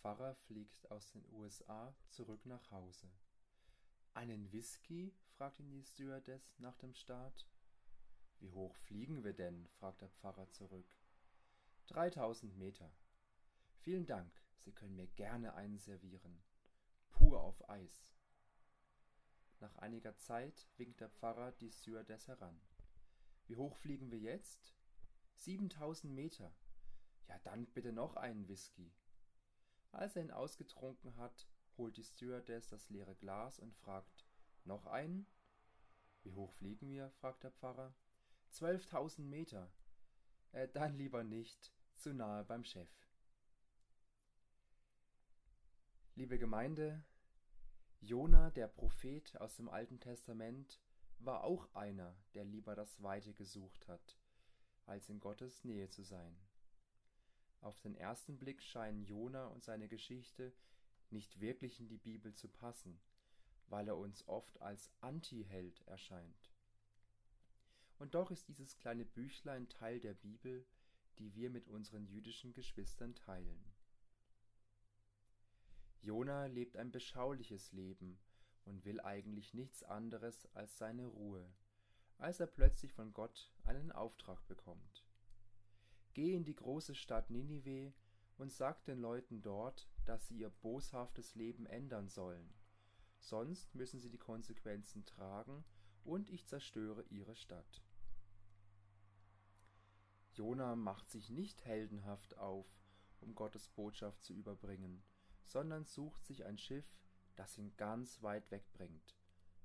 [0.00, 3.10] Pfarrer fliegt aus den USA zurück nach Hause.
[4.14, 5.14] Einen Whisky?
[5.36, 7.46] fragt ihn die Stewardess nach dem Start.
[8.38, 9.68] Wie hoch fliegen wir denn?
[9.68, 10.96] fragt der Pfarrer zurück.
[11.86, 12.90] Dreitausend Meter.
[13.76, 16.42] Vielen Dank, Sie können mir gerne einen servieren.
[17.10, 18.10] Pur auf Eis.
[19.58, 22.58] Nach einiger Zeit winkt der Pfarrer die Stewardess heran.
[23.44, 24.74] Wie hoch fliegen wir jetzt?
[25.34, 26.54] Siebentausend Meter.
[27.28, 28.94] Ja, dann bitte noch einen Whisky.
[29.92, 34.26] Als er ihn ausgetrunken hat, holt die Stewardess das leere Glas und fragt,
[34.64, 35.26] noch einen?
[36.22, 37.10] Wie hoch fliegen wir?
[37.20, 37.94] fragt der Pfarrer.
[38.50, 39.72] Zwölftausend Meter.
[40.52, 42.90] Äh, dann lieber nicht, zu nahe beim Chef.
[46.14, 47.04] Liebe Gemeinde,
[48.00, 50.80] Jona, der Prophet aus dem Alten Testament,
[51.18, 54.18] war auch einer, der lieber das Weite gesucht hat,
[54.86, 56.36] als in Gottes Nähe zu sein.
[57.60, 60.52] Auf den ersten Blick scheinen Jona und seine Geschichte
[61.10, 63.00] nicht wirklich in die Bibel zu passen,
[63.68, 66.52] weil er uns oft als Antiheld erscheint.
[67.98, 70.64] Und doch ist dieses kleine Büchlein Teil der Bibel,
[71.18, 73.62] die wir mit unseren jüdischen Geschwistern teilen.
[76.00, 78.18] Jona lebt ein beschauliches Leben
[78.64, 81.46] und will eigentlich nichts anderes als seine Ruhe,
[82.16, 85.04] als er plötzlich von Gott einen Auftrag bekommt.
[86.14, 87.92] Geh in die große Stadt Ninive
[88.36, 92.52] und sag den Leuten dort, dass sie ihr boshaftes Leben ändern sollen,
[93.18, 95.64] sonst müssen sie die Konsequenzen tragen
[96.04, 97.82] und ich zerstöre ihre Stadt.
[100.32, 102.66] Jona macht sich nicht heldenhaft auf,
[103.20, 105.02] um Gottes Botschaft zu überbringen,
[105.44, 106.86] sondern sucht sich ein Schiff,
[107.36, 109.16] das ihn ganz weit weg bringt,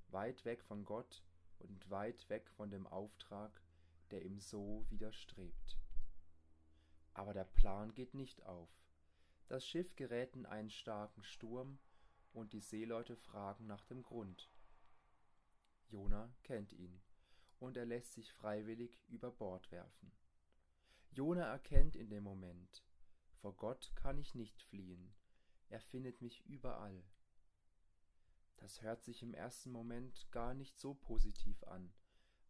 [0.10, 1.24] weit weg von Gott
[1.60, 3.62] und weit weg von dem Auftrag,
[4.12, 5.78] der ihm so widerstrebt.
[7.16, 8.70] Aber der Plan geht nicht auf.
[9.48, 11.80] Das Schiff gerät in einen starken Sturm
[12.34, 14.52] und die Seeleute fragen nach dem Grund.
[15.88, 17.02] Jona kennt ihn
[17.60, 20.12] und er lässt sich freiwillig über Bord werfen.
[21.12, 22.84] Jona erkennt in dem Moment,
[23.38, 25.16] vor Gott kann ich nicht fliehen,
[25.70, 27.04] er findet mich überall.
[28.58, 31.94] Das hört sich im ersten Moment gar nicht so positiv an,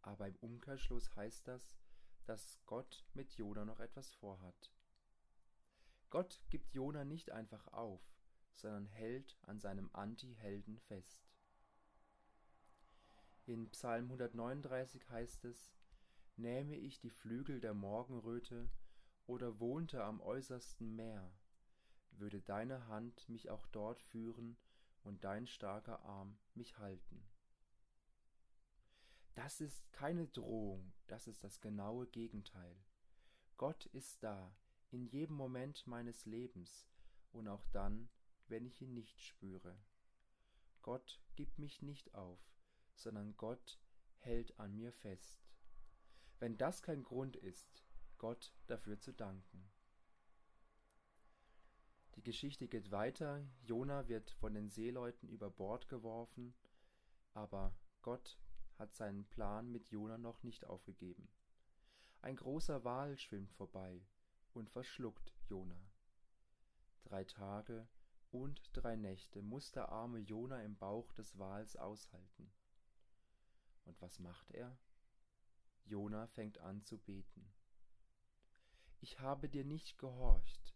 [0.02, 1.76] aber im Umkehrschluss heißt das,
[2.25, 4.72] dass Gott mit Jona noch etwas vorhat.
[6.09, 8.02] Gott gibt Jona nicht einfach auf,
[8.53, 11.30] sondern hält an seinem Anti-Helden fest.
[13.46, 15.75] In Psalm 139 heißt es,
[16.38, 18.69] Nähme ich die Flügel der Morgenröte
[19.25, 21.31] oder wohnte am äußersten Meer,
[22.12, 24.58] würde deine Hand mich auch dort führen
[25.03, 27.25] und dein starker Arm mich halten.
[29.35, 32.76] Das ist keine Drohung, das ist das genaue Gegenteil.
[33.58, 34.56] Gott ist da,
[34.92, 36.88] in jedem Moment meines Lebens
[37.32, 38.10] und auch dann,
[38.48, 39.78] wenn ich ihn nicht spüre.
[40.82, 42.40] Gott gibt mich nicht auf,
[42.94, 43.80] sondern Gott
[44.18, 45.48] hält an mir fest.
[46.40, 47.84] Wenn das kein Grund ist,
[48.18, 49.70] Gott dafür zu danken.
[52.16, 56.54] Die Geschichte geht weiter, Jona wird von den Seeleuten über Bord geworfen,
[57.34, 58.38] aber Gott
[58.78, 61.30] hat seinen Plan mit Jona noch nicht aufgegeben.
[62.22, 64.06] Ein großer Wal schwimmt vorbei
[64.53, 65.80] und verschluckt Jona.
[67.03, 67.88] Drei Tage
[68.31, 72.52] und drei Nächte muss der arme Jona im Bauch des Wals aushalten.
[73.85, 74.78] Und was macht er?
[75.85, 77.53] Jona fängt an zu beten.
[79.02, 80.75] Ich habe dir nicht gehorcht,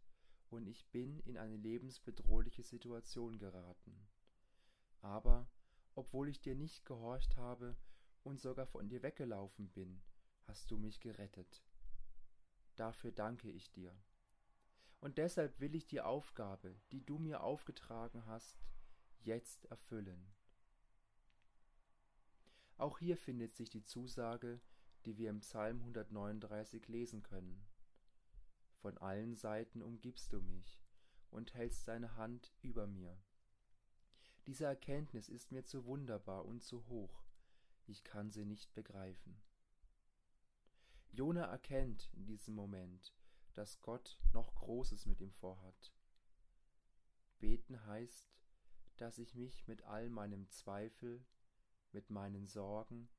[0.49, 4.07] und ich bin in eine lebensbedrohliche Situation geraten.
[5.01, 5.47] Aber,
[5.95, 7.75] obwohl ich dir nicht gehorcht habe
[8.29, 10.01] und sogar von dir weggelaufen bin,
[10.47, 11.63] hast du mich gerettet.
[12.75, 13.93] Dafür danke ich dir.
[14.99, 18.63] Und deshalb will ich die Aufgabe, die du mir aufgetragen hast,
[19.21, 20.31] jetzt erfüllen.
[22.77, 24.61] Auch hier findet sich die Zusage,
[25.05, 27.65] die wir im Psalm 139 lesen können.
[28.77, 30.79] Von allen Seiten umgibst du mich
[31.31, 33.17] und hältst deine Hand über mir.
[34.45, 37.23] Diese Erkenntnis ist mir zu wunderbar und zu hoch,
[37.89, 39.41] ich kann sie nicht begreifen.
[41.11, 43.15] Jona erkennt in diesem Moment,
[43.55, 45.91] dass Gott noch Großes mit ihm vorhat.
[47.39, 48.31] Beten heißt,
[48.97, 51.25] dass ich mich mit all meinem Zweifel,
[51.91, 53.09] mit meinen Sorgen,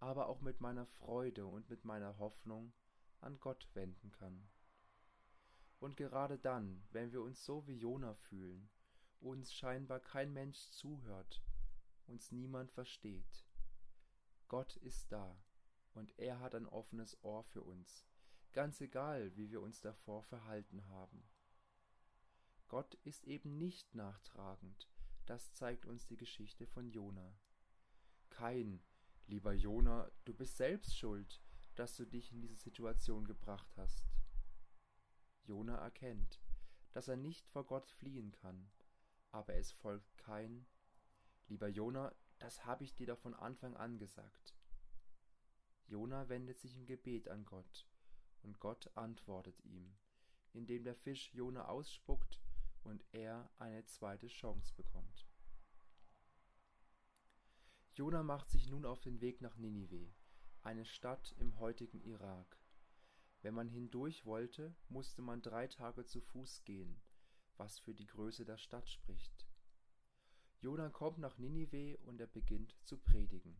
[0.00, 2.72] aber auch mit meiner Freude und mit meiner Hoffnung
[3.20, 4.48] an Gott wenden kann.
[5.78, 8.70] Und gerade dann, wenn wir uns so wie Jona fühlen,
[9.20, 11.42] uns scheinbar kein Mensch zuhört,
[12.06, 13.44] uns niemand versteht,
[14.50, 15.40] Gott ist da
[15.92, 18.04] und er hat ein offenes Ohr für uns,
[18.52, 21.22] ganz egal, wie wir uns davor verhalten haben.
[22.66, 24.88] Gott ist eben nicht nachtragend,
[25.24, 27.32] das zeigt uns die Geschichte von Jona.
[28.28, 28.82] Kein,
[29.28, 31.40] lieber Jona, du bist selbst schuld,
[31.76, 34.04] dass du dich in diese Situation gebracht hast.
[35.44, 36.42] Jona erkennt,
[36.90, 38.72] dass er nicht vor Gott fliehen kann,
[39.30, 40.66] aber es folgt kein
[41.46, 44.54] Lieber Jona, das habe ich dir doch von Anfang an gesagt.
[45.86, 47.86] Jona wendet sich im Gebet an Gott,
[48.42, 49.94] und Gott antwortet ihm,
[50.52, 52.40] indem der Fisch Jona ausspuckt
[52.82, 55.26] und er eine zweite Chance bekommt.
[57.92, 60.08] Jona macht sich nun auf den Weg nach Ninive,
[60.62, 62.58] eine Stadt im heutigen Irak.
[63.42, 67.00] Wenn man hindurch wollte, musste man drei Tage zu Fuß gehen,
[67.56, 69.49] was für die Größe der Stadt spricht.
[70.62, 73.56] Jona kommt nach Ninive und er beginnt zu predigen.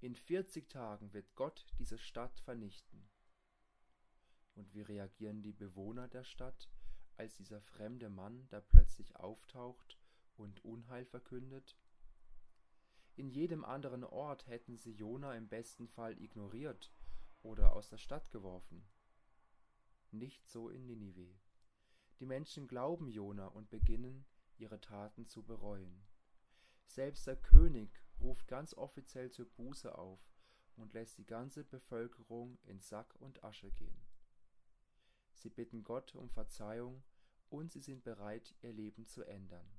[0.00, 3.08] In 40 Tagen wird Gott diese Stadt vernichten.
[4.54, 6.68] Und wie reagieren die Bewohner der Stadt,
[7.16, 9.98] als dieser fremde Mann da plötzlich auftaucht
[10.36, 11.78] und Unheil verkündet?
[13.16, 16.92] In jedem anderen Ort hätten sie Jona im besten Fall ignoriert
[17.42, 18.86] oder aus der Stadt geworfen.
[20.10, 21.34] Nicht so in Ninive.
[22.18, 24.26] Die Menschen glauben Jona und beginnen,
[24.58, 26.09] ihre Taten zu bereuen.
[26.90, 30.18] Selbst der König ruft ganz offiziell zur Buße auf
[30.74, 34.04] und lässt die ganze Bevölkerung in Sack und Asche gehen.
[35.34, 37.04] Sie bitten Gott um Verzeihung
[37.48, 39.70] und sie sind bereit, ihr Leben zu ändern.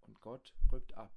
[0.00, 1.14] Und Gott rückt ab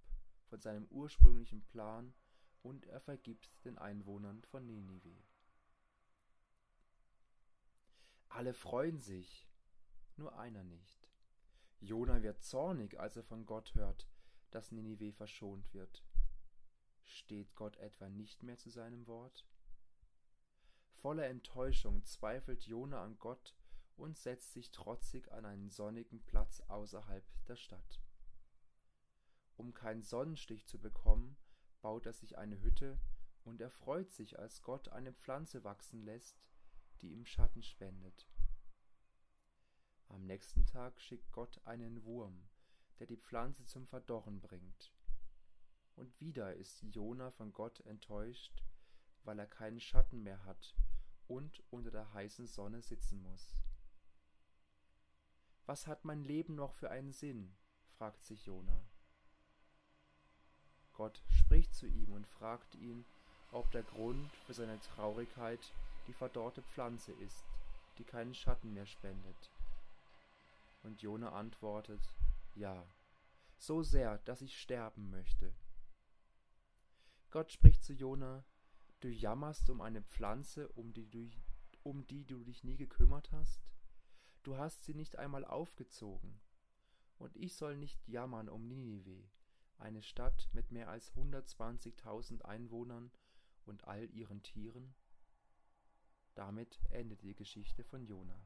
[0.49, 2.13] von seinem ursprünglichen Plan
[2.61, 5.23] und er vergibt den Einwohnern von Ninive.
[8.27, 9.47] Alle freuen sich,
[10.17, 11.09] nur einer nicht.
[11.79, 14.05] Jona wird zornig, als er von Gott hört,
[14.55, 16.01] dass Ninive verschont wird.
[17.03, 19.45] Steht Gott etwa nicht mehr zu seinem Wort?
[20.93, 23.53] Voller Enttäuschung zweifelt Jona an Gott
[23.97, 27.99] und setzt sich trotzig an einen sonnigen Platz außerhalb der Stadt.
[29.57, 31.35] Um keinen Sonnenstich zu bekommen,
[31.81, 32.97] baut er sich eine Hütte
[33.43, 36.41] und er freut sich, als Gott eine Pflanze wachsen lässt,
[37.01, 38.25] die ihm Schatten spendet.
[40.07, 42.47] Am nächsten Tag schickt Gott einen Wurm,
[42.99, 44.93] der die Pflanze zum Verdorren bringt.
[45.95, 48.63] Und wieder ist Jona von Gott enttäuscht,
[49.23, 50.75] weil er keinen Schatten mehr hat
[51.27, 53.61] und unter der heißen Sonne sitzen muss.
[55.65, 57.55] Was hat mein Leben noch für einen Sinn?
[57.97, 58.85] fragt sich Jona.
[60.93, 63.05] Gott spricht zu ihm und fragt ihn,
[63.51, 65.59] ob der Grund für seine Traurigkeit
[66.07, 67.43] die verdorrte Pflanze ist,
[67.97, 69.51] die keinen Schatten mehr spendet.
[70.83, 72.01] Und Jona antwortet,
[72.55, 72.87] ja,
[73.57, 75.53] so sehr, dass ich sterben möchte.
[77.29, 78.45] Gott spricht zu Jona,
[79.01, 81.29] du jammerst um eine Pflanze, um die, du,
[81.83, 83.61] um die du dich nie gekümmert hast?
[84.43, 86.39] Du hast sie nicht einmal aufgezogen.
[87.17, 89.23] Und ich soll nicht jammern um Ninive,
[89.77, 93.11] eine Stadt mit mehr als 120.000 Einwohnern
[93.65, 94.93] und all ihren Tieren?
[96.35, 98.37] Damit endet die Geschichte von Jona.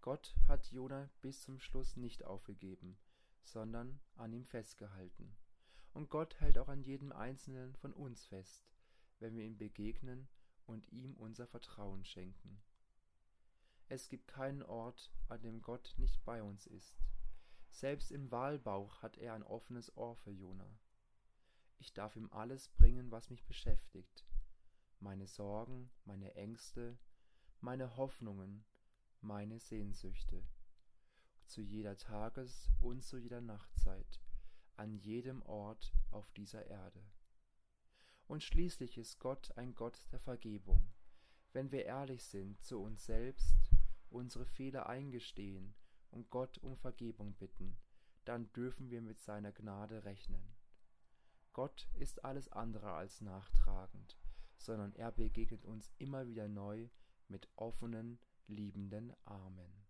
[0.00, 2.96] Gott hat Jona bis zum Schluss nicht aufgegeben,
[3.44, 5.36] sondern an ihm festgehalten.
[5.92, 8.70] Und Gott hält auch an jedem einzelnen von uns fest,
[9.18, 10.28] wenn wir ihm begegnen
[10.66, 12.62] und ihm unser Vertrauen schenken.
[13.88, 16.96] Es gibt keinen Ort, an dem Gott nicht bei uns ist.
[17.68, 20.78] Selbst im Wahlbauch hat er ein offenes Ohr für Jona.
[21.78, 24.24] Ich darf ihm alles bringen, was mich beschäftigt.
[25.00, 26.98] Meine Sorgen, meine Ängste,
[27.60, 28.64] meine Hoffnungen,
[29.22, 30.42] meine Sehnsüchte,
[31.46, 34.20] zu jeder Tages- und zu jeder Nachtzeit,
[34.76, 37.02] an jedem Ort auf dieser Erde.
[38.26, 40.88] Und schließlich ist Gott ein Gott der Vergebung.
[41.52, 43.56] Wenn wir ehrlich sind zu uns selbst,
[44.08, 45.74] unsere Fehler eingestehen
[46.10, 47.76] und Gott um Vergebung bitten,
[48.24, 50.54] dann dürfen wir mit seiner Gnade rechnen.
[51.52, 54.16] Gott ist alles andere als nachtragend,
[54.56, 56.88] sondern er begegnet uns immer wieder neu
[57.28, 59.58] mit offenen, liebenden Armen.
[59.58, 59.89] Amen.